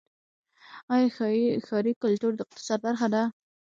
آیا 0.93 1.07
ښاري 1.67 1.93
کلتور 2.03 2.31
د 2.35 2.39
اقتصاد 2.45 2.79
برخه 2.85 3.07
ده؟ 3.13 3.23